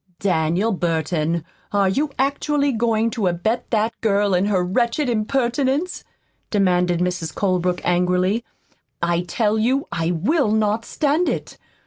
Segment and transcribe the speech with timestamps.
[0.19, 6.03] "Daniel Burton, are you actually going to abet that girl in her wretched impertinence?"
[6.49, 7.35] demanded Mrs.
[7.35, 8.43] Colebrook angrily.
[9.03, 11.59] "I tell you I will not stand it!